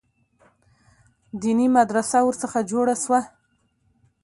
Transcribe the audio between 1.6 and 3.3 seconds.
مدرسه ورڅخه جوړه سوه.